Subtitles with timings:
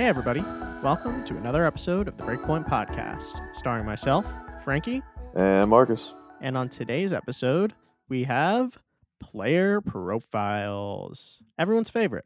[0.00, 0.40] Hey, everybody.
[0.82, 4.24] Welcome to another episode of the Breakpoint Podcast, starring myself,
[4.64, 5.02] Frankie,
[5.36, 6.14] And Marcus.
[6.40, 7.74] and on today's episode,
[8.08, 8.78] we have
[9.22, 12.24] player profiles, everyone's favorite.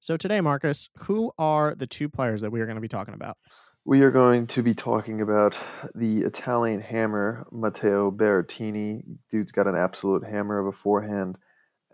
[0.00, 3.14] So, today, Marcus, who are the two players that we are going to be talking
[3.14, 3.36] about?
[3.84, 5.56] We are going to be talking about
[5.94, 9.04] the Italian hammer, Matteo Berrettini.
[9.30, 11.38] Dude's got an absolute hammer of a forehand.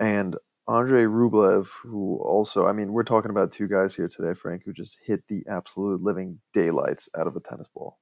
[0.00, 0.36] And
[0.68, 4.74] Andre Rublev, who also, I mean, we're talking about two guys here today, Frank, who
[4.74, 7.98] just hit the absolute living daylights out of a tennis ball.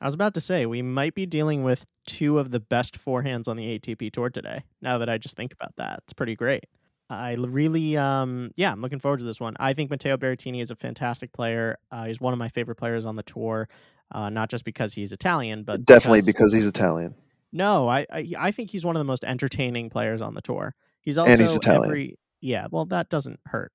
[0.00, 3.46] I was about to say, we might be dealing with two of the best forehands
[3.46, 4.62] on the ATP Tour today.
[4.80, 6.64] Now that I just think about that, it's pretty great.
[7.10, 9.54] I really, um, yeah, I'm looking forward to this one.
[9.58, 11.76] I think Matteo Berrettini is a fantastic player.
[11.90, 13.68] Uh, he's one of my favorite players on the tour,
[14.12, 17.14] uh, not just because he's Italian, but Definitely because he's Italian.
[17.52, 20.74] no, I, I I think he's one of the most entertaining players on the tour.
[21.08, 21.84] He's also And he's Italian.
[21.86, 23.72] every yeah, well that doesn't hurt.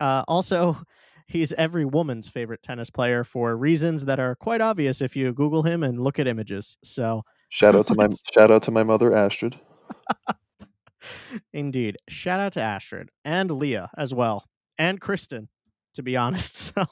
[0.00, 0.76] Uh, also,
[1.28, 5.62] he's every woman's favorite tennis player for reasons that are quite obvious if you Google
[5.62, 6.76] him and look at images.
[6.82, 9.60] So Shout out to my shout out to my mother Astrid.
[11.52, 14.44] indeed, shout out to Astrid and Leah as well,
[14.76, 15.48] and Kristen.
[15.94, 16.84] To be honest, so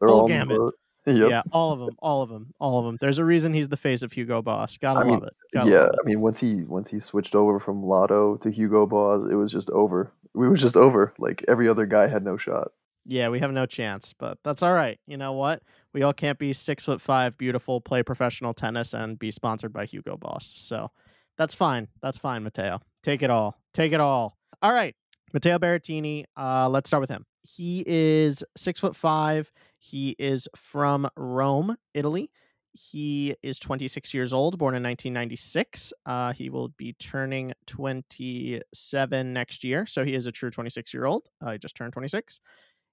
[0.00, 0.72] They're Full all gamut.
[1.06, 1.30] Yep.
[1.30, 2.98] yeah, all of them, all of them, all of them.
[3.00, 4.76] There's a reason he's the face of Hugo Boss.
[4.76, 5.36] Gotta I mean, love it.
[5.52, 5.98] Gotta yeah, love it.
[6.02, 9.52] I mean, once he once he switched over from Lotto to Hugo Boss, it was
[9.52, 10.12] just over.
[10.34, 11.14] We was just over.
[11.18, 12.72] Like every other guy had no shot.
[13.04, 14.98] Yeah, we have no chance, but that's all right.
[15.06, 15.62] You know what?
[15.92, 19.86] We all can't be six foot five, beautiful, play professional tennis, and be sponsored by
[19.86, 20.52] Hugo Boss.
[20.56, 20.90] So
[21.38, 21.86] that's fine.
[22.02, 22.80] That's fine, Matteo.
[23.04, 23.56] Take it all.
[23.74, 24.36] Take it all.
[24.60, 24.96] All right,
[25.32, 26.24] Matteo Berrettini.
[26.36, 27.24] Uh, let's start with him.
[27.42, 29.52] He is six foot five.
[29.86, 32.28] He is from Rome, Italy.
[32.72, 35.92] He is 26 years old, born in 1996.
[36.04, 39.86] Uh, he will be turning 27 next year.
[39.86, 41.28] So he is a true 26 year old.
[41.40, 42.40] Uh, he just turned 26.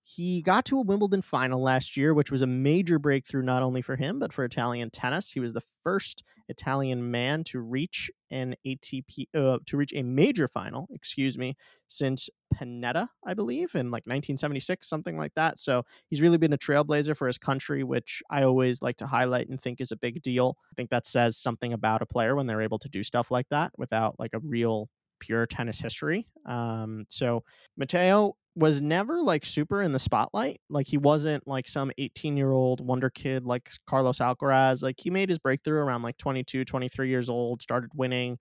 [0.04, 3.82] He got to a Wimbledon final last year, which was a major breakthrough not only
[3.82, 5.32] for him, but for Italian tennis.
[5.32, 10.48] He was the first Italian man to reach an ATP, uh, to reach a major
[10.48, 11.56] final, excuse me,
[11.88, 15.60] since Panatta, I believe, in like 1976, something like that.
[15.60, 19.50] So he's really been a trailblazer for his country, which I always like to highlight
[19.50, 20.58] and think is a big deal.
[20.72, 23.50] I think that says something about a player when they're able to do stuff like
[23.50, 24.90] that without like a real
[25.20, 26.28] pure tennis history.
[26.46, 27.44] Um, so
[27.78, 30.62] Matteo was never like super in the spotlight.
[30.70, 34.84] Like he wasn't like some 18 year old wonder kid like Carlos Alcaraz.
[34.84, 38.38] Like he made his breakthrough around like 22, 23 years old, started winning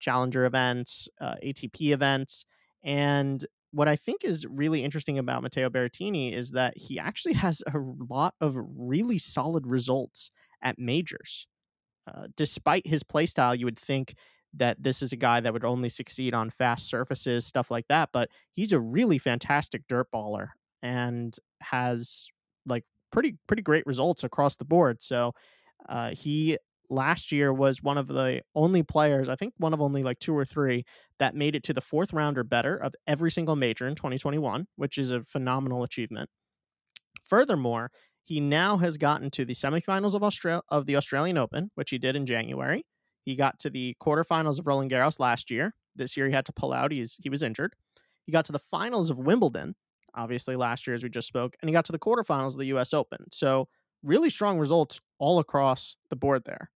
[0.00, 2.44] challenger events, uh, ATP events.
[2.82, 7.62] And what I think is really interesting about Matteo Berrettini is that he actually has
[7.66, 10.30] a lot of really solid results
[10.62, 11.46] at majors.
[12.06, 14.14] Uh, despite his play style, you would think
[14.56, 18.10] that this is a guy that would only succeed on fast surfaces, stuff like that.
[18.12, 20.48] But he's a really fantastic dirt baller
[20.82, 22.28] and has
[22.66, 25.02] like pretty pretty great results across the board.
[25.02, 25.32] So
[25.88, 26.58] uh, he
[26.90, 30.36] last year was one of the only players, I think one of only like two
[30.36, 30.84] or three
[31.18, 34.66] that made it to the fourth round or better of every single major in 2021,
[34.76, 36.28] which is a phenomenal achievement.
[37.24, 37.90] Furthermore,
[38.22, 41.98] he now has gotten to the semifinals of Austral- of the Australian Open, which he
[41.98, 42.84] did in January.
[43.24, 45.74] He got to the quarterfinals of Roland Garros last year.
[45.96, 46.92] This year he had to pull out.
[46.92, 47.74] He's he was injured.
[48.26, 49.74] He got to the finals of Wimbledon,
[50.14, 52.66] obviously last year as we just spoke, and he got to the quarterfinals of the
[52.66, 53.26] US Open.
[53.30, 53.68] So
[54.02, 56.70] really strong results all across the board there.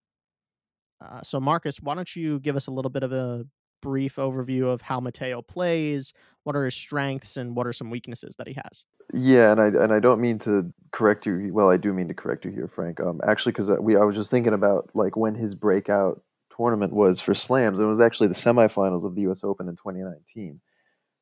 [1.01, 3.47] Uh, so Marcus, why don't you give us a little bit of a
[3.81, 6.13] brief overview of how Matteo plays,
[6.45, 8.85] what are his strengths, and what are some weaknesses that he has?
[9.15, 11.51] Yeah, and I and I don't mean to correct you.
[11.53, 13.01] Well, I do mean to correct you here, Frank.
[13.01, 16.23] Um, actually, because we I was just thinking about like when his breakout
[16.59, 17.79] tournament was for slams.
[17.79, 19.43] It was actually the semifinals of the U.S.
[19.45, 20.61] Open in 2019.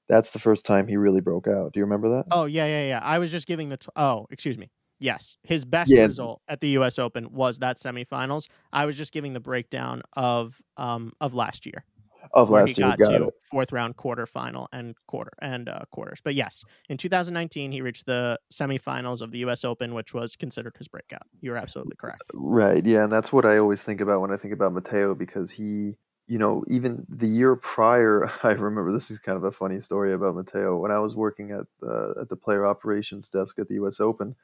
[0.08, 1.72] That's the first time he really broke out.
[1.72, 2.26] Do you remember that?
[2.30, 3.00] Oh yeah, yeah, yeah.
[3.02, 3.76] I was just giving the.
[3.76, 4.70] T- oh, excuse me.
[4.98, 6.06] Yes, his best Yeah.
[6.06, 6.98] result at the U.S.
[6.98, 8.46] Open was that semifinals.
[8.72, 11.84] I was just giving the breakdown of um of last year,
[12.32, 13.34] of last year, got, got to it.
[13.42, 16.20] fourth round, quarterfinal, and quarter and uh, quarters.
[16.22, 19.64] But yes, in 2019, he reached the semifinals of the U.S.
[19.64, 21.26] Open, which was considered his breakout.
[21.40, 22.22] You're absolutely correct.
[22.34, 22.84] Right.
[22.84, 25.96] Yeah, and that's what I always think about when I think about Matteo because he,
[26.26, 30.12] you know, even the year prior, I remember this is kind of a funny story
[30.12, 30.76] about Matteo.
[30.76, 34.00] When I was working at the at the player operations desk at the U.S.
[34.00, 34.34] Open,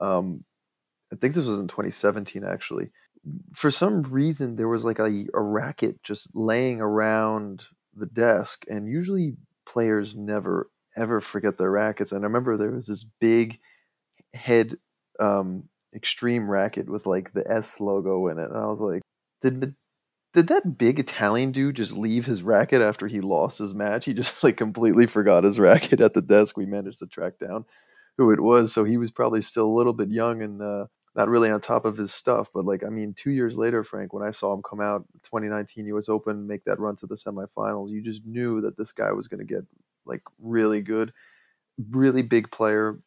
[0.00, 0.44] um,
[1.12, 2.90] I think this was in 2017 actually.
[3.54, 7.64] For some reason, there was like a, a racket just laying around
[7.94, 9.34] the desk, and usually
[9.66, 12.12] players never ever forget their rackets.
[12.12, 13.58] And I remember there was this big
[14.34, 14.76] head
[15.20, 15.64] um,
[15.94, 19.02] extreme racket with like the S logo in it, and I was like,
[19.42, 19.74] did
[20.34, 24.04] did that big Italian dude just leave his racket after he lost his match?
[24.04, 26.56] He just like completely forgot his racket at the desk.
[26.56, 27.64] We managed to track down.
[28.18, 31.28] who it was, so he was probably still a little bit young and uh, not
[31.28, 32.48] really on top of his stuff.
[32.52, 35.86] But like, I mean, two years later, Frank, when I saw him come out 2019
[35.86, 36.08] U.S.
[36.08, 39.44] Open, make that run to the semifinals, you just knew that this guy was going
[39.44, 39.64] to get
[40.04, 41.12] like really good,
[41.90, 42.98] really big player.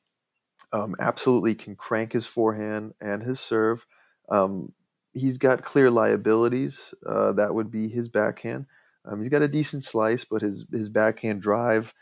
[0.73, 3.85] Um, absolutely can crank his forehand and his serve.
[4.29, 4.73] Um,
[5.13, 6.93] he's got clear liabilities.
[7.07, 8.65] Uh, that would be his backhand.
[9.05, 11.93] Um, he's got a decent slice, but his his backhand drive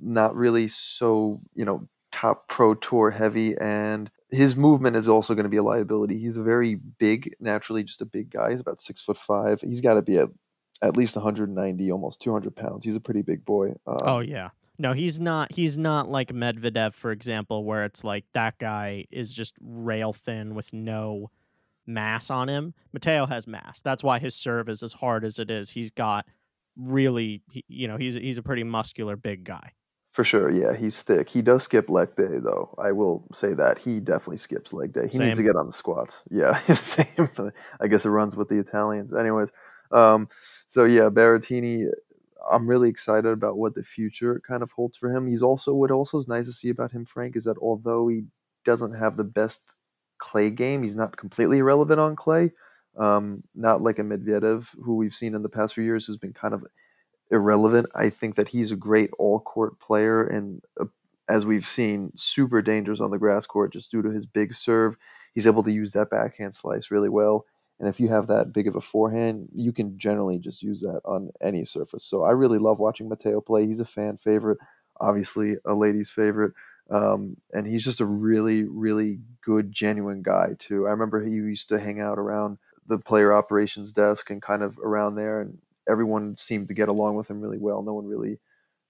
[0.00, 5.44] not really so you know top pro tour heavy, and his movement is also going
[5.44, 6.18] to be a liability.
[6.18, 8.50] He's a very big, naturally just a big guy.
[8.50, 9.60] He's about six foot five.
[9.60, 10.28] He's got to be at
[10.82, 12.84] at least 190, almost 200 pounds.
[12.84, 13.74] He's a pretty big boy.
[13.86, 14.50] Um, oh yeah.
[14.78, 15.52] No, he's not.
[15.52, 20.54] He's not like Medvedev, for example, where it's like that guy is just rail thin
[20.54, 21.30] with no
[21.86, 22.72] mass on him.
[22.92, 23.82] Matteo has mass.
[23.82, 25.70] That's why his serve is as hard as it is.
[25.70, 26.26] He's got
[26.76, 29.72] really, you know, he's he's a pretty muscular big guy.
[30.12, 31.28] For sure, yeah, he's thick.
[31.28, 32.74] He does skip leg day, though.
[32.78, 35.06] I will say that he definitely skips leg day.
[35.06, 35.26] He same.
[35.26, 36.22] needs to get on the squats.
[36.30, 37.30] Yeah, same.
[37.80, 39.14] I guess it runs with the Italians.
[39.14, 39.48] Anyways,
[39.92, 40.28] um,
[40.66, 41.86] so yeah, Berrettini.
[42.50, 45.28] I'm really excited about what the future kind of holds for him.
[45.28, 48.24] He's also what also is nice to see about him, Frank, is that although he
[48.64, 49.60] doesn't have the best
[50.20, 50.82] clay game.
[50.82, 52.52] He's not completely irrelevant on clay.
[52.96, 56.32] Um, not like a Medvedev, who we've seen in the past few years, who's been
[56.32, 56.64] kind of
[57.30, 57.86] irrelevant.
[57.94, 60.86] I think that he's a great all court player, and uh,
[61.28, 64.96] as we've seen, super dangerous on the grass court just due to his big serve.
[65.34, 67.46] He's able to use that backhand slice really well.
[67.78, 71.00] And if you have that big of a forehand, you can generally just use that
[71.04, 72.04] on any surface.
[72.04, 73.66] So I really love watching Matteo play.
[73.66, 74.58] He's a fan favorite,
[75.00, 76.52] obviously a lady's favorite.
[76.90, 80.88] Um, and he's just a really, really good, genuine guy too.
[80.88, 84.76] I remember he used to hang out around the player operations desk and kind of
[84.78, 85.58] around there, and
[85.90, 87.82] everyone seemed to get along with him really well.
[87.82, 88.38] No one really,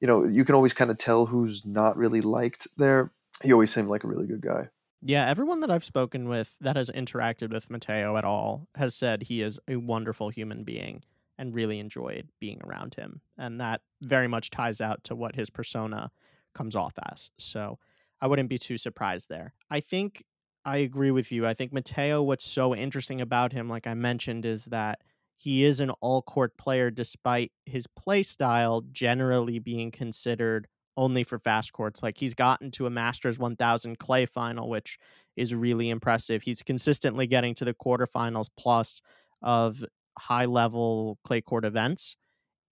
[0.01, 3.13] you know, you can always kind of tell who's not really liked there.
[3.43, 4.69] He always seemed like a really good guy.
[5.03, 9.23] Yeah, everyone that I've spoken with that has interacted with Matteo at all has said
[9.23, 11.03] he is a wonderful human being
[11.39, 13.23] and really enjoyed being around him.
[13.39, 16.11] And that very much ties out to what his persona
[16.55, 17.31] comes off as.
[17.39, 17.79] So
[18.21, 19.55] I wouldn't be too surprised there.
[19.71, 20.23] I think
[20.67, 21.47] I agree with you.
[21.47, 25.01] I think Matteo, what's so interesting about him, like I mentioned, is that
[25.41, 31.39] he is an all court player despite his play style generally being considered only for
[31.39, 32.03] fast courts.
[32.03, 34.99] Like he's gotten to a Masters 1000 clay final, which
[35.39, 36.43] is really impressive.
[36.43, 39.01] He's consistently getting to the quarterfinals plus
[39.41, 39.83] of
[40.19, 42.17] high level clay court events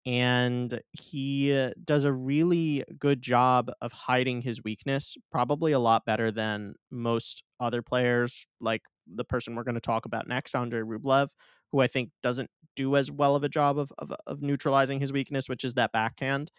[0.05, 6.05] and he uh, does a really good job of hiding his weakness, probably a lot
[6.05, 10.81] better than most other players, like the person we're going to talk about next, Andre
[10.81, 11.29] Rublev,
[11.73, 15.13] who I think doesn't do as well of a job of, of, of neutralizing his
[15.13, 16.51] weakness, which is that backhand.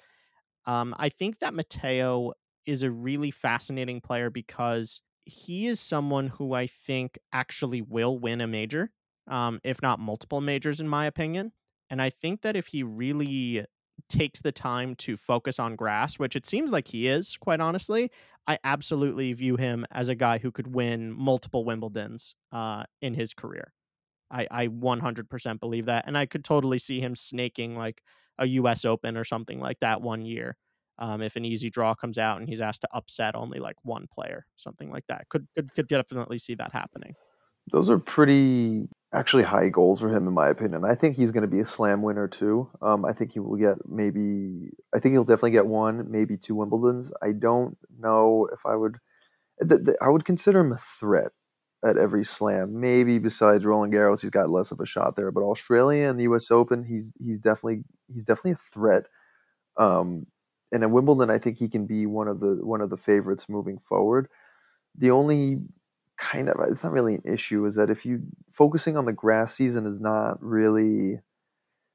[0.65, 2.33] Um, I think that Matteo
[2.65, 8.41] is a really fascinating player because he is someone who I think actually will win
[8.41, 8.91] a major,
[9.27, 11.51] um, if not multiple majors, in my opinion.
[11.89, 13.65] And I think that if he really
[14.07, 18.11] takes the time to focus on grass, which it seems like he is, quite honestly,
[18.47, 23.33] I absolutely view him as a guy who could win multiple Wimbledons uh, in his
[23.33, 23.73] career.
[24.31, 26.05] I, I 100% believe that.
[26.07, 28.01] And I could totally see him snaking like
[28.37, 30.57] a US Open or something like that one year.
[30.97, 34.07] Um, if an easy draw comes out and he's asked to upset only like one
[34.11, 35.29] player, something like that.
[35.29, 37.15] Could could, could definitely see that happening.
[37.71, 40.83] Those are pretty actually high goals for him, in my opinion.
[40.85, 42.69] I think he's going to be a slam winner too.
[42.81, 44.71] Um, I think he will get maybe.
[44.93, 47.11] I think he'll definitely get one, maybe two Wimbledons.
[47.23, 48.97] I don't know if I would.
[49.67, 51.31] Th- th- I would consider him a threat
[51.85, 52.79] at every slam.
[52.79, 55.31] Maybe besides Roland Garros, he's got less of a shot there.
[55.31, 56.51] But Australia and the U.S.
[56.51, 57.83] Open, he's he's definitely
[58.13, 59.05] he's definitely a threat.
[59.77, 60.27] Um,
[60.71, 63.47] and at Wimbledon, I think he can be one of the one of the favorites
[63.49, 64.27] moving forward.
[64.97, 65.59] The only
[66.17, 68.21] kind of it's not really an issue is that if you
[68.51, 71.19] focusing on the grass season is not really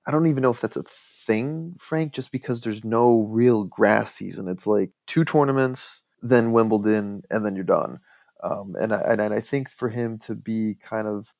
[0.07, 4.15] I don't even know if that's a thing, Frank, just because there's no real grass
[4.15, 4.49] season.
[4.49, 8.01] It's like two tournaments, then Wimbledon, and then you're done.
[8.45, 11.33] Um, and, I, and I think for him to be kind of,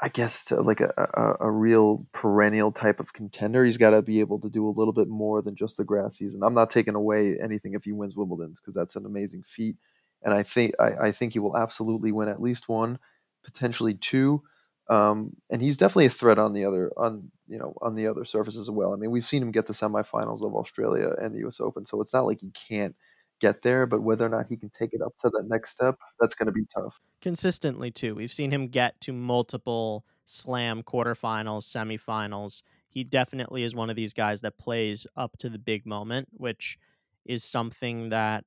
[0.00, 4.20] I guess, like a, a, a real perennial type of contender, he's got to be
[4.20, 6.42] able to do a little bit more than just the grass season.
[6.42, 9.76] I'm not taking away anything if he wins Wimbledon because that's an amazing feat
[10.24, 12.98] and I think I, I, think he will absolutely win at least one,
[13.44, 14.42] potentially two.
[14.88, 18.24] Um, and he's definitely a threat on the other on you know on the other
[18.24, 18.92] surfaces as well.
[18.92, 21.60] I mean, we've seen him get the semifinals of Australia and the U.S.
[21.60, 22.94] Open, so it's not like he can't
[23.42, 23.84] get there.
[23.84, 26.46] But whether or not he can take it up to the next step, that's going
[26.46, 27.00] to be tough.
[27.20, 32.62] Consistently, too, we've seen him get to multiple Slam quarterfinals, semifinals.
[32.88, 36.78] He definitely is one of these guys that plays up to the big moment, which
[37.26, 38.44] is something that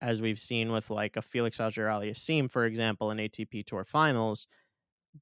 [0.00, 4.46] as we've seen with like a Felix Auger-Aliassime, for example, in ATP Tour Finals,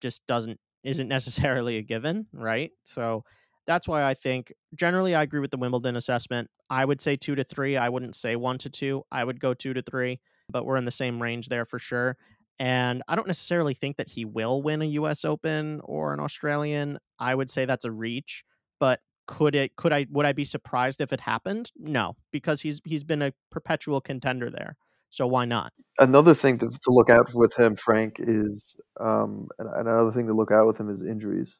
[0.00, 2.70] just doesn't isn't necessarily a given, right?
[2.84, 3.24] So
[3.66, 6.50] that's why I think generally I agree with the Wimbledon assessment.
[6.70, 7.76] I would say two to three.
[7.76, 9.04] I wouldn't say one to two.
[9.10, 12.16] I would go two to three, but we're in the same range there for sure.
[12.58, 16.98] And I don't necessarily think that he will win a US Open or an Australian.
[17.18, 18.44] I would say that's a reach,
[18.78, 21.72] but could it could I would I be surprised if it happened?
[21.76, 24.76] No, because he's he's been a perpetual contender there.
[25.10, 25.72] So why not?
[26.00, 30.50] Another thing to, to look out with him, Frank, is um, another thing to look
[30.50, 31.56] out with him is injuries.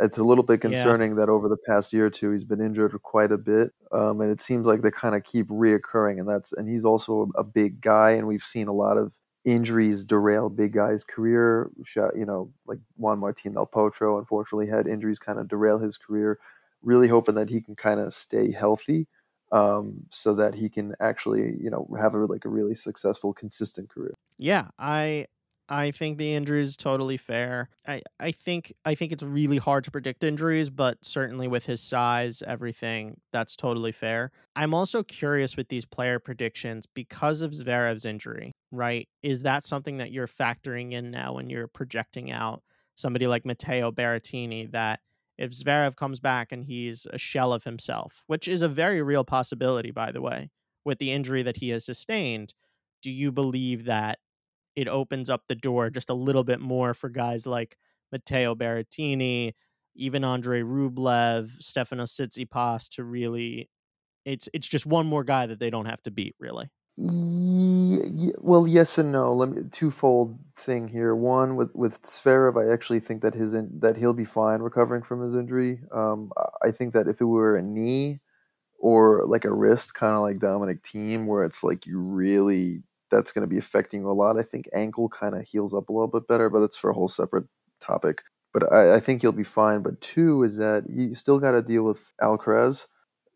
[0.00, 1.16] It's a little bit concerning yeah.
[1.16, 4.30] that over the past year or two he's been injured quite a bit, um, and
[4.30, 6.18] it seems like they kind of keep reoccurring.
[6.18, 9.12] And that's and he's also a big guy, and we've seen a lot of
[9.44, 11.70] injuries derail big guys' career.
[11.94, 16.38] You know, like Juan Martín del Potro, unfortunately, had injuries kind of derail his career.
[16.82, 19.06] Really hoping that he can kind of stay healthy
[19.52, 23.88] um, so that he can actually, you know, have a like a really successful, consistent
[23.88, 24.14] career.
[24.38, 25.26] Yeah, I
[25.72, 27.70] I think the injury is totally fair.
[27.88, 31.80] I, I think I think it's really hard to predict injuries, but certainly with his
[31.80, 34.32] size, everything, that's totally fair.
[34.54, 39.08] I'm also curious with these player predictions because of Zverev's injury, right?
[39.22, 42.62] Is that something that you're factoring in now when you're projecting out
[42.94, 45.00] somebody like Matteo Berrettini that
[45.38, 49.24] if Zverev comes back and he's a shell of himself, which is a very real
[49.24, 50.50] possibility, by the way,
[50.84, 52.52] with the injury that he has sustained,
[53.00, 54.18] do you believe that
[54.76, 57.76] it opens up the door just a little bit more for guys like
[58.10, 59.52] Matteo Berrettini,
[59.94, 63.68] even Andre Rublev, Stefano Tsitsipas to really
[64.24, 66.70] it's it's just one more guy that they don't have to beat really.
[66.98, 69.32] Well, yes and no.
[69.32, 71.14] Let me twofold thing here.
[71.14, 75.02] One with with Zverev, I actually think that his in, that he'll be fine recovering
[75.02, 75.80] from his injury.
[75.90, 78.20] Um, I think that if it were a knee
[78.78, 83.30] or like a wrist, kind of like Dominic Thiem, where it's like you really that's
[83.30, 84.38] going to be affecting you a lot.
[84.38, 86.94] I think ankle kind of heals up a little bit better, but that's for a
[86.94, 87.44] whole separate
[87.80, 88.22] topic.
[88.52, 89.82] But I, I think he'll be fine.
[89.82, 92.86] But two is that you still got to deal with Alcaraz,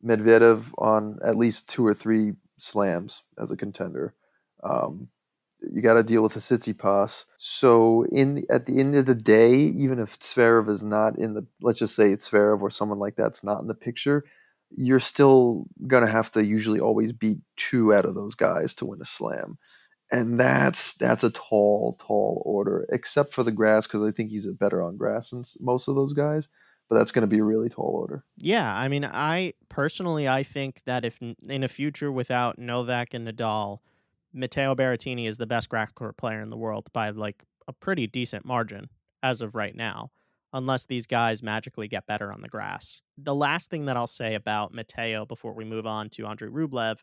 [0.04, 4.14] Medvedev on at least two or three slams as a contender.
[4.64, 5.08] Um,
[5.72, 7.24] you got to deal with the Tsitsipas.
[7.38, 11.34] So in the, at the end of the day, even if Zverev is not in
[11.34, 14.24] the, let's just say Zverev or someone like that's not in the picture,
[14.70, 18.86] you're still going to have to usually always beat two out of those guys to
[18.86, 19.58] win a slam.
[20.10, 24.46] And that's that's a tall, tall order, except for the grass, because I think he's
[24.46, 26.48] a better on grass than most of those guys.
[26.88, 28.24] But that's going to be a really tall order.
[28.36, 33.26] Yeah, I mean, I personally, I think that if in a future without Novak and
[33.26, 33.80] Nadal,
[34.32, 38.44] Matteo Berrettini is the best court player in the world by like a pretty decent
[38.44, 38.88] margin
[39.24, 40.12] as of right now
[40.52, 43.00] unless these guys magically get better on the grass.
[43.18, 46.98] The last thing that I'll say about Matteo before we move on to Andre Rublev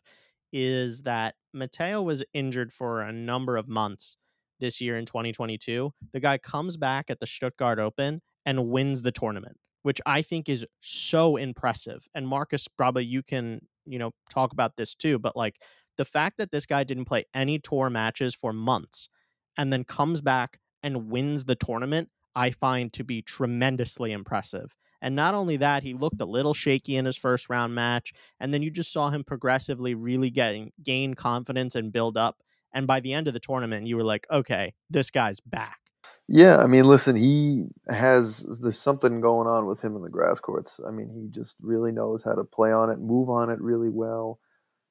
[0.52, 4.16] is that Matteo was injured for a number of months
[4.60, 5.92] this year in 2022.
[6.12, 10.48] The guy comes back at the Stuttgart Open and wins the tournament, which I think
[10.48, 12.06] is so impressive.
[12.14, 15.60] And Marcus, probably you can, you know, talk about this too, but like
[15.96, 19.08] the fact that this guy didn't play any tour matches for months
[19.56, 24.74] and then comes back and wins the tournament I find to be tremendously impressive.
[25.00, 28.54] And not only that, he looked a little shaky in his first round match, and
[28.54, 32.38] then you just saw him progressively really getting gain confidence and build up.
[32.72, 35.78] And by the end of the tournament, you were like, okay, this guy's back.
[36.26, 40.40] Yeah, I mean, listen, he has there's something going on with him in the grass
[40.40, 40.80] courts.
[40.86, 43.90] I mean, he just really knows how to play on it, move on it really
[43.90, 44.38] well.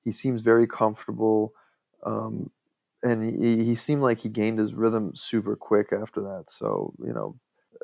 [0.04, 1.54] He seems very comfortable.
[2.06, 2.52] Um,
[3.04, 6.46] and he, he seemed like he gained his rhythm super quick after that.
[6.48, 7.36] So you know,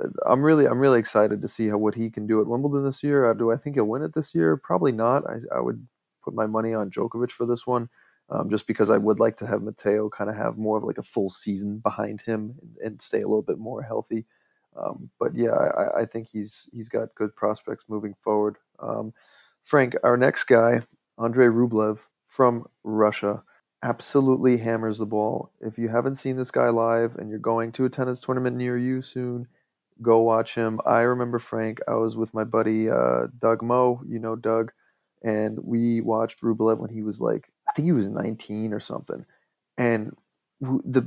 [0.02, 2.86] uh, I'm really I'm really excited to see how what he can do at Wimbledon
[2.86, 3.30] this year.
[3.30, 4.58] Uh, do I think he'll win it this year?
[4.58, 5.24] Probably not.
[5.30, 5.86] I, I would
[6.24, 7.90] put my money on Djokovic for this one,
[8.30, 10.98] um, just because I would like to have Matteo kind of have more of like
[10.98, 14.26] a full season behind him and, and stay a little bit more healthy.
[14.76, 18.58] Um, but yeah, I, I, think he's he's got good prospects moving forward.
[18.80, 19.14] Um,
[19.66, 20.82] Frank, our next guy,
[21.18, 23.44] Andrei Rublev from Russia
[23.84, 25.52] absolutely hammers the ball.
[25.62, 28.78] If you haven't seen this guy live and you're going to a tennis tournament near
[28.78, 29.48] you soon,
[30.02, 30.80] go watch him.
[30.86, 31.80] I remember Frank.
[31.88, 34.02] I was with my buddy uh, Doug Moe.
[34.08, 34.72] You know Doug,
[35.24, 39.26] and we watched Rublev when he was like I think he was 19 or something,
[39.78, 40.16] and
[40.62, 41.04] the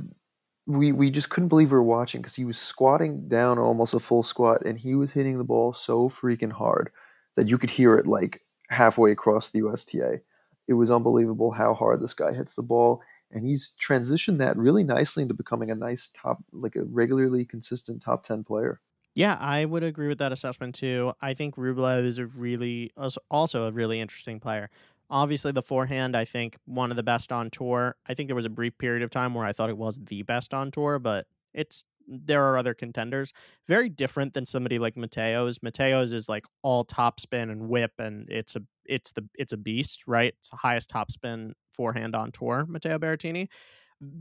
[0.65, 3.99] we we just couldn't believe we were watching because he was squatting down almost a
[3.99, 6.89] full squat and he was hitting the ball so freaking hard
[7.35, 10.21] that you could hear it like halfway across the USTA
[10.67, 13.01] it was unbelievable how hard this guy hits the ball
[13.31, 18.01] and he's transitioned that really nicely into becoming a nice top like a regularly consistent
[18.01, 18.79] top 10 player.
[19.15, 21.13] Yeah i would agree with that assessment too.
[21.21, 22.91] I think rublev is a really
[23.29, 24.69] also a really interesting player.
[25.09, 27.95] Obviously, the forehand, I think, one of the best on tour.
[28.07, 30.23] I think there was a brief period of time where I thought it was the
[30.23, 33.33] best on tour, but it's there are other contenders.
[33.67, 35.61] Very different than somebody like Matteo's.
[35.61, 40.03] Matteo's is like all topspin and whip, and it's a it's the it's a beast,
[40.07, 40.33] right?
[40.39, 43.47] It's the highest topspin forehand on tour, Matteo Berrettini.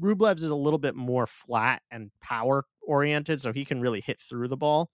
[0.01, 4.21] Rublev's is a little bit more flat and power oriented, so he can really hit
[4.21, 4.91] through the ball,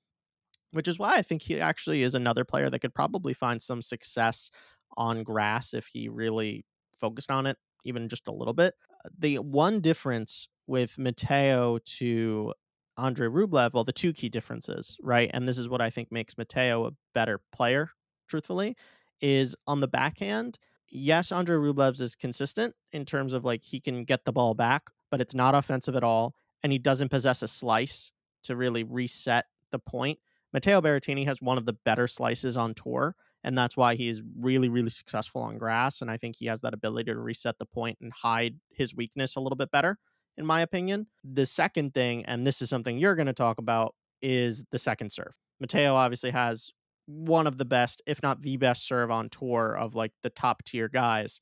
[0.72, 3.82] which is why I think he actually is another player that could probably find some
[3.82, 4.50] success
[4.96, 6.64] on grass if he really
[6.98, 8.74] focused on it, even just a little bit.
[9.04, 12.52] Uh, the one difference with Matteo to
[12.98, 15.30] Andre Rublev, well, the two key differences, right?
[15.32, 17.90] And this is what I think makes Matteo a better player,
[18.28, 18.76] truthfully,
[19.20, 20.58] is on the backhand.
[20.90, 24.90] Yes, Andre Rublev's is consistent in terms of like he can get the ball back,
[25.10, 26.34] but it's not offensive at all.
[26.62, 28.10] And he doesn't possess a slice
[28.44, 30.18] to really reset the point.
[30.52, 33.14] Matteo Berrettini has one of the better slices on tour,
[33.44, 36.00] and that's why he is really, really successful on grass.
[36.00, 39.36] And I think he has that ability to reset the point and hide his weakness
[39.36, 39.98] a little bit better,
[40.38, 41.06] in my opinion.
[41.24, 45.10] The second thing, and this is something you're going to talk about, is the second
[45.10, 45.34] serve.
[45.60, 46.70] Matteo obviously has
[47.06, 50.62] one of the best, if not the best serve on tour of like the top
[50.64, 51.40] tier guys.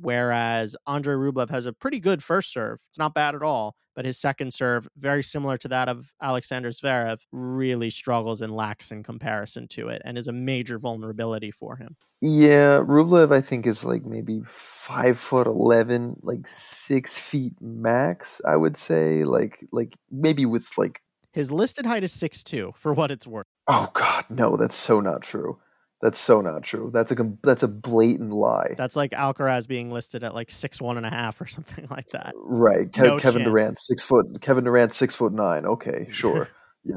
[0.00, 2.78] Whereas Andre Rublev has a pretty good first serve.
[2.88, 6.70] It's not bad at all, but his second serve, very similar to that of Alexander
[6.70, 11.74] Zverev, really struggles and lacks in comparison to it and is a major vulnerability for
[11.74, 11.96] him.
[12.20, 18.40] Yeah, Rublev, I think, is like maybe five foot eleven, like six feet max.
[18.46, 21.02] I would say, like, like maybe with like
[21.32, 22.72] his listed height is six two.
[22.76, 23.46] For what it's worth.
[23.66, 25.58] Oh God, no, that's so not true.
[26.00, 26.90] That's so not true.
[26.92, 28.74] That's a that's a blatant lie.
[28.76, 32.06] That's like Alcaraz being listed at like six one and a half or something like
[32.08, 32.34] that.
[32.36, 32.92] Right.
[32.92, 33.50] Ke- no Kevin chance.
[33.50, 34.26] Durant six foot.
[34.40, 35.66] Kevin Durant six foot nine.
[35.66, 36.48] Okay, sure.
[36.84, 36.94] yeah.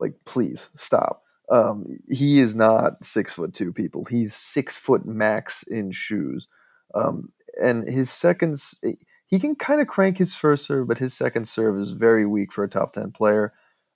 [0.00, 1.22] Like, please stop.
[1.52, 3.72] Um, he is not six foot two.
[3.72, 4.04] People.
[4.04, 6.48] He's six foot max in shoes.
[6.94, 7.30] Um,
[7.60, 8.92] and his seconds, eh,
[9.26, 12.52] he can kind of crank his first serve, but his second serve is very weak
[12.52, 13.52] for a top ten player.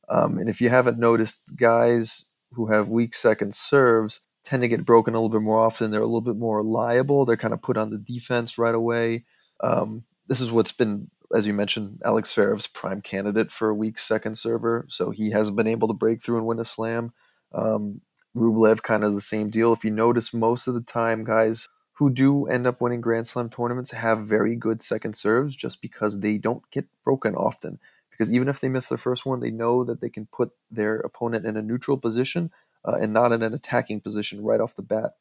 [0.09, 4.85] Um, and if you haven't noticed, guys who have weak second serves tend to get
[4.85, 5.90] broken a little bit more often.
[5.90, 7.24] They're a little bit more liable.
[7.24, 9.24] They're kind of put on the defense right away.
[9.61, 13.98] Um, this is what's been, as you mentioned, Alex Zverev's prime candidate for a weak
[13.98, 14.87] second server.
[14.88, 17.12] So he hasn't been able to break through and win a slam.
[17.52, 18.00] Um,
[18.37, 19.72] Rublev, kind of the same deal.
[19.72, 23.48] If you notice, most of the time, guys who do end up winning Grand Slam
[23.48, 27.78] tournaments have very good second serves just because they don't get broken often.
[28.11, 30.96] Because even if they miss the first one, they know that they can put their
[30.96, 32.50] opponent in a neutral position
[32.85, 35.12] uh, and not in an attacking position right off the bat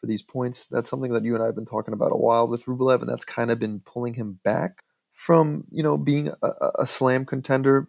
[0.00, 0.66] for these points.
[0.66, 3.08] That's something that you and I have been talking about a while with Rublev, and
[3.08, 4.82] that's kind of been pulling him back
[5.12, 7.88] from you know being a, a slam contender.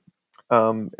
[0.50, 0.92] Um,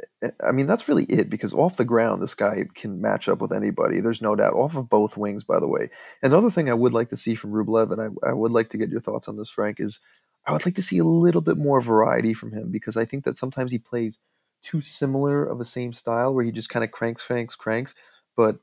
[0.44, 3.52] I mean, that's really it because off the ground, this guy can match up with
[3.52, 4.00] anybody.
[4.00, 4.54] There's no doubt.
[4.54, 5.92] Off of both wings, by the way.
[6.24, 8.78] Another thing I would like to see from Rublev, and I, I would like to
[8.78, 10.00] get your thoughts on this, Frank, is
[10.48, 13.26] I would like to see a little bit more variety from him because I think
[13.26, 14.18] that sometimes he plays
[14.64, 17.94] too similar of a same style where he just kind of cranks, cranks, cranks
[18.36, 18.58] but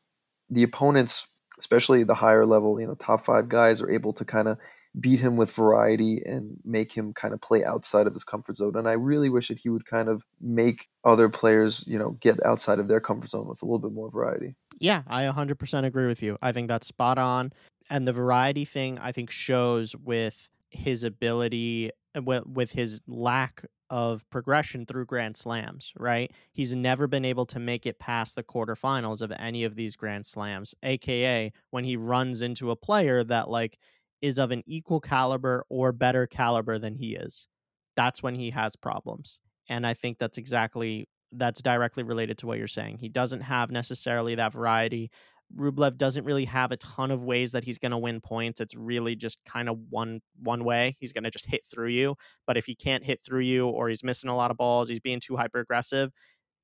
[0.49, 1.27] the opponents,
[1.59, 4.59] especially the higher level, you know, top five guys, are able to kind of
[4.99, 8.77] beat him with variety and make him kind of play outside of his comfort zone.
[8.77, 12.45] And I really wish that he would kind of make other players, you know, get
[12.45, 14.57] outside of their comfort zone with a little bit more variety.
[14.81, 16.39] Yeah, I 100% agree with you.
[16.43, 17.53] I think that's spot on.
[17.89, 24.29] And the variety thing, I think, shows with his ability, with, with his lack of
[24.31, 26.33] progression through Grand Slams, right?
[26.53, 30.25] He's never been able to make it past the quarterfinals of any of these Grand
[30.25, 33.79] Slams, aka when he runs into a player that like
[34.23, 37.49] is of an equal caliber or better caliber than he is.
[37.97, 39.41] That's when he has problems.
[39.69, 42.99] And I think that's exactly that's directly related to what you're saying.
[42.99, 45.11] He doesn't have necessarily that variety
[45.57, 48.61] Rublev doesn't really have a ton of ways that he's going to win points.
[48.61, 50.97] It's really just kind of one one way.
[51.01, 52.17] He's going to just hit through you.
[52.47, 55.01] But if he can't hit through you or he's missing a lot of balls, he's
[55.01, 56.13] being too hyper aggressive,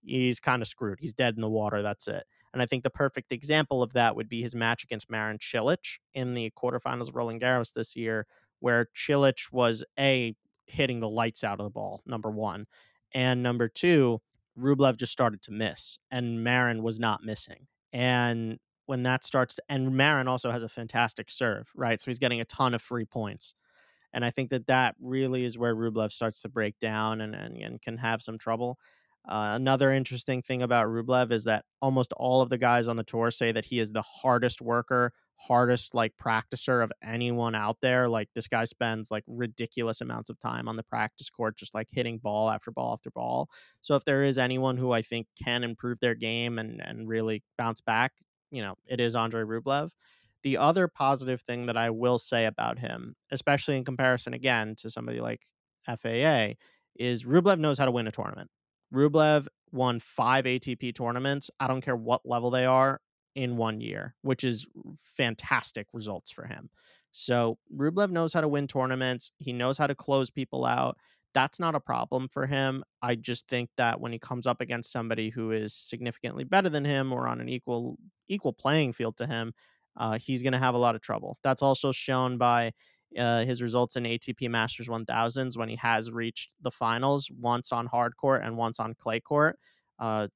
[0.02, 0.98] he's kind of screwed.
[1.00, 1.82] He's dead in the water.
[1.82, 2.24] That's it.
[2.52, 5.98] And I think the perfect example of that would be his match against Marin Cilic
[6.14, 8.26] in the quarterfinals of Roland Garros this year,
[8.60, 10.34] where Cilic was a
[10.66, 12.66] hitting the lights out of the ball, number one,
[13.12, 14.20] and number two,
[14.58, 17.66] Rublev just started to miss, and Marin was not missing.
[17.92, 22.00] And when that starts to, and Marin also has a fantastic serve, right?
[22.00, 23.54] So he's getting a ton of free points.
[24.12, 27.56] And I think that that really is where Rublev starts to break down and, and,
[27.56, 28.78] and can have some trouble.
[29.28, 33.02] Uh, another interesting thing about Rublev is that almost all of the guys on the
[33.04, 38.08] tour say that he is the hardest worker, hardest like practicer of anyone out there.
[38.08, 41.88] Like this guy spends like ridiculous amounts of time on the practice court, just like
[41.90, 43.50] hitting ball after ball after ball.
[43.82, 47.42] So if there is anyone who I think can improve their game and and really
[47.58, 48.12] bounce back,
[48.50, 49.90] you know, it is Andre Rublev.
[50.42, 54.90] The other positive thing that I will say about him, especially in comparison again to
[54.90, 55.42] somebody like
[55.86, 56.54] FAA,
[56.98, 58.50] is Rublev knows how to win a tournament.
[58.94, 61.50] Rublev won five ATP tournaments.
[61.58, 63.00] I don't care what level they are
[63.34, 64.66] in one year, which is
[65.02, 66.70] fantastic results for him.
[67.12, 69.32] So Rublev knows how to win tournaments.
[69.38, 70.98] He knows how to close people out.
[71.36, 72.82] That's not a problem for him.
[73.02, 76.82] I just think that when he comes up against somebody who is significantly better than
[76.82, 79.52] him or on an equal equal playing field to him,
[79.98, 81.36] uh, he's going to have a lot of trouble.
[81.42, 82.72] That's also shown by
[83.18, 87.84] uh, his results in ATP Masters 1000s when he has reached the finals once on
[87.84, 89.58] hard court and once on clay court.
[89.98, 90.28] Uh,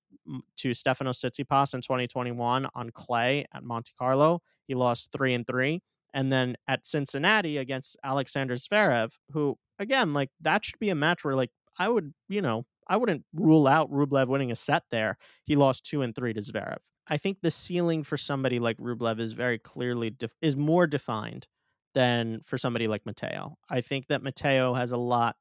[0.58, 5.80] to Stefano Tsitsipas in 2021 on clay at Monte Carlo, he lost three and three,
[6.12, 11.24] and then at Cincinnati against Alexander Zverev, who again like that should be a match
[11.24, 15.16] where like I would you know I wouldn't rule out Rublev winning a set there.
[15.44, 16.78] He lost two and three to Zverev.
[17.08, 21.46] I think the ceiling for somebody like Rublev is very clearly is more defined
[21.94, 23.56] than for somebody like Matteo.
[23.68, 25.36] I think that Matteo has a lot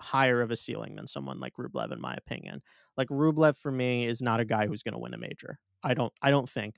[0.00, 2.62] higher of a ceiling than someone like Rublev, in my opinion.
[2.96, 5.58] Like Rublev for me is not a guy who's going to win a major.
[5.82, 6.12] I don't.
[6.22, 6.76] I don't think.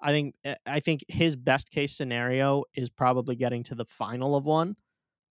[0.00, 0.34] I think.
[0.44, 4.76] Eh, I think his best case scenario is probably getting to the final of one,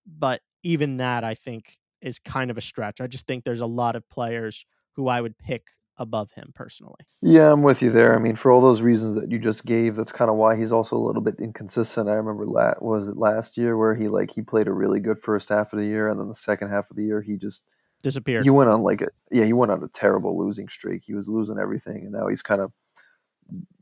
[0.05, 2.99] but even that I think is kind of a stretch.
[3.02, 6.99] I just think there's a lot of players who I would pick above him personally.
[7.21, 8.15] Yeah, I'm with you there.
[8.15, 10.71] I mean, for all those reasons that you just gave, that's kind of why he's
[10.71, 12.10] also a little bit inconsistent.
[12.10, 15.21] I remember la- was it last year where he like he played a really good
[15.21, 17.67] first half of the year, and then the second half of the year he just
[18.02, 18.43] disappeared.
[18.43, 21.04] He went on like a yeah, he went on a terrible losing streak.
[21.06, 22.71] He was losing everything, and now he's kind of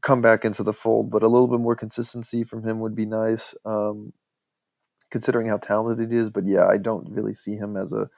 [0.01, 1.09] come back into the fold.
[1.11, 4.11] But a little bit more consistency from him would be nice, um,
[5.11, 6.29] considering how talented he is.
[6.29, 8.09] But yeah, I don't really see him as a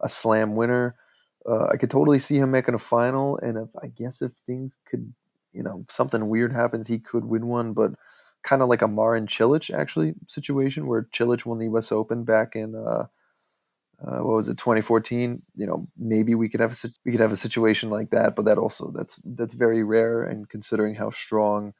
[0.00, 0.94] a slam winner.
[1.48, 4.72] Uh, I could totally see him making a final, and if I guess if things
[4.88, 5.12] could,
[5.52, 7.72] you know, something weird happens, he could win one.
[7.72, 7.92] But
[8.42, 11.92] kind of like a Marin Cilic actually situation where Cilic won the U.S.
[11.92, 13.06] Open back in uh,
[14.04, 17.32] uh, what was it 2014 you know maybe we could have a we could have
[17.32, 21.72] a situation like that but that also that's that's very rare and considering how strong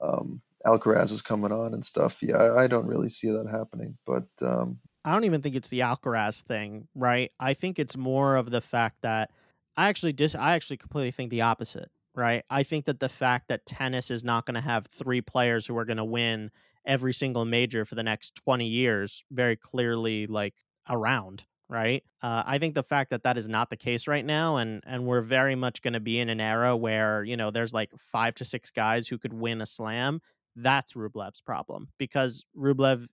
[0.00, 3.96] um, Alcaraz is coming on and stuff yeah I, I don't really see that happening
[4.06, 7.30] but um, I don't even think it's the Alcaraz thing, right?
[7.40, 9.30] I think it's more of the fact that
[9.74, 12.44] I actually dis I actually completely think the opposite, right?
[12.50, 15.78] I think that the fact that tennis is not going to have three players who
[15.78, 16.50] are going to win
[16.84, 20.54] every single major for the next 20 years very clearly like
[20.88, 24.56] around right uh, i think the fact that that is not the case right now
[24.56, 27.74] and and we're very much going to be in an era where you know there's
[27.74, 30.22] like five to six guys who could win a slam
[30.62, 33.06] that's rublev's problem because rublev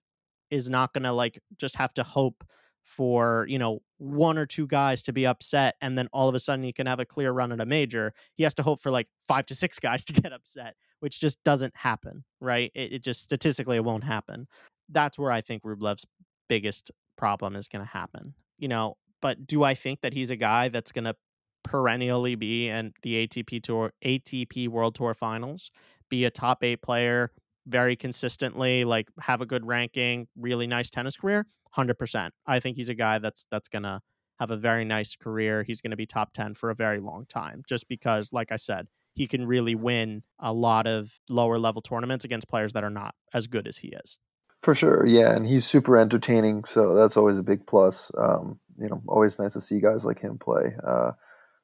[0.50, 2.44] is not going to like just have to hope
[2.82, 6.38] for you know one or two guys to be upset and then all of a
[6.38, 8.12] sudden he can have a clear run at a major.
[8.34, 11.42] He has to hope for like five to six guys to get upset which just
[11.44, 12.70] doesn't happen right?
[12.74, 14.46] It, it just statistically it won't happen.
[14.88, 16.06] That's where i think rublev's
[16.48, 18.96] biggest problem is going to happen you know?
[19.20, 21.16] But do i think that he's a guy that's going to
[21.64, 25.72] perennially be in the atp tour atp world tour finals
[26.08, 27.32] be a top eight player
[27.66, 32.30] very consistently, like have a good ranking, really nice tennis career, 100%.
[32.46, 34.00] I think he's a guy that's that's to
[34.38, 35.62] have a very nice career.
[35.62, 38.86] He's to be top 10 for a very long time just because like I said,
[39.14, 43.14] he can really win a lot of lower level tournaments against players that are not
[43.32, 44.18] as good as he is.
[44.62, 48.10] For sure, yeah, and he's super entertaining, so that's always a big plus.
[48.18, 50.74] Um, you know, always nice to see guys like him play.
[50.84, 51.12] Uh,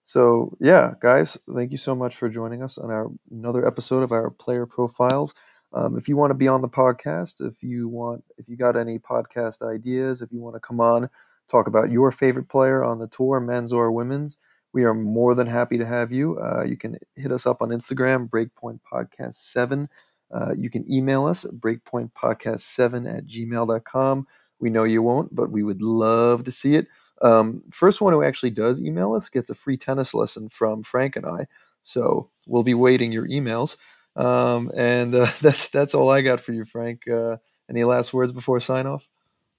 [0.05, 4.13] so yeah, guys, thank you so much for joining us on our another episode of
[4.13, 5.35] our player profiles.
[5.73, 8.77] Um, if you want to be on the podcast, if you want, if you got
[8.77, 11.09] any podcast ideas, if you want to come on,
[11.51, 14.39] talk about your favorite player on the tour, men's or women's,
[14.73, 16.39] we are more than happy to have you.
[16.39, 19.89] Uh, you can hit us up on Instagram, Breakpoint Podcast 7.
[20.33, 24.27] Uh, you can email us at breakpointpodcast7 at gmail.com.
[24.61, 26.87] We know you won't, but we would love to see it.
[27.23, 31.17] Um, first one who actually does email us gets a free tennis lesson from Frank
[31.17, 31.47] and I.
[31.83, 33.77] So we'll be waiting your emails.
[34.17, 37.09] Um, and uh, that's that's all I got for you, Frank.
[37.09, 37.37] Uh,
[37.69, 39.09] any last words before sign off?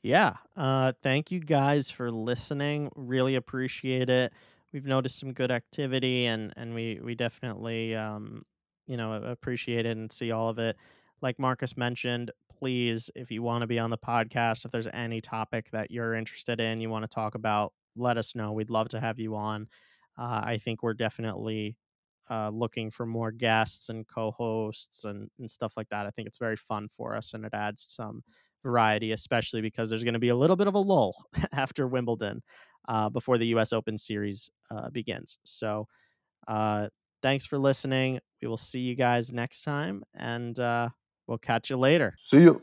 [0.04, 0.36] Yeah.
[0.58, 2.92] Uh, thank you guys for listening.
[2.96, 4.34] Really appreciate it.
[4.74, 8.44] We've noticed some good activity, and and we we definitely um,
[8.88, 10.78] you know appreciate it and see all of it.
[11.24, 15.22] Like Marcus mentioned, please, if you want to be on the podcast, if there's any
[15.22, 18.52] topic that you're interested in, you want to talk about, let us know.
[18.52, 19.70] We'd love to have you on.
[20.18, 21.78] Uh, I think we're definitely
[22.30, 26.06] uh, looking for more guests and co-hosts and, and stuff like that.
[26.06, 28.22] I think it's very fun for us and it adds some
[28.62, 31.16] variety, especially because there's going to be a little bit of a lull
[31.54, 32.44] after Wimbledon
[32.90, 33.72] uh, before the U.S.
[33.72, 35.38] Open Series uh, begins.
[35.46, 35.88] So,
[36.50, 36.90] uh,
[37.22, 38.20] thanks for listening.
[38.42, 40.90] We will see you guys next time, and uh,
[41.28, 42.14] We'll catch you later.
[42.18, 42.62] See you.